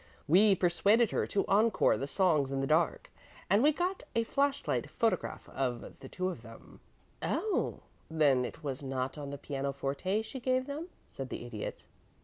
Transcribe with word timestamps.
We 0.27 0.55
persuaded 0.55 1.11
her 1.11 1.27
to 1.27 1.45
encore 1.45 1.95
the 1.95 2.07
songs 2.07 2.49
in 2.51 2.59
the 2.59 2.65
dark, 2.65 3.11
and 3.51 3.61
we 3.61 3.71
got 3.71 4.01
a 4.15 4.23
flash 4.23 4.67
light 4.67 4.89
photograph 4.89 5.47
of 5.49 5.93
two 6.09 6.29
of 6.29 6.41
them." 6.41 6.79
"Oh! 7.21 7.81
then 8.09 8.43
it 8.43 8.63
was 8.63 8.81
not 8.81 9.15
on 9.15 9.29
the 9.29 9.37
piano 9.37 9.71
forte 9.71 10.23
she 10.23 10.39
gave 10.39 10.65
them?" 10.65 10.87
said 11.07 11.29
the 11.29 11.45
Idiot. 11.45 11.85